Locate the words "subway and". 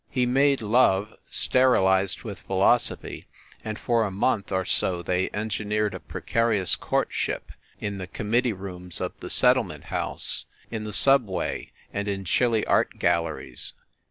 10.91-12.07